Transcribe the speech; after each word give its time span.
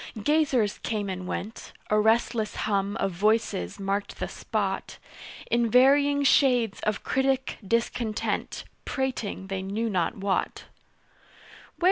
Gazers 0.23 0.79
came 0.79 1.09
and 1.11 1.27
went 1.27 1.73
A 1.91 1.99
restless 1.99 2.55
hum 2.65 2.97
of 2.97 3.11
voices 3.11 3.79
marked 3.79 4.17
the 4.19 4.27
spot 4.27 4.97
In 5.51 5.69
varying 5.69 6.23
shades 6.23 6.79
of 6.79 7.03
critic 7.03 7.59
discontent 7.63 8.63
Prating 8.83 9.45
they 9.45 9.61
knew 9.61 9.91
not 9.91 10.17
what. 10.17 10.63